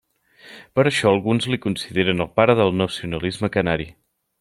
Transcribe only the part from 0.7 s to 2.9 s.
Per això alguns li consideren el pare del